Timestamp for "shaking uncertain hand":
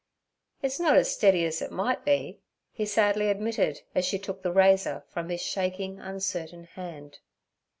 5.43-7.19